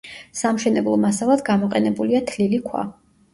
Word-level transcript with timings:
სამშენებლო 0.37 0.95
მასალად 1.03 1.43
გამოყენებულია 1.51 2.23
თლილი 2.33 2.63
ქვა. 2.71 2.85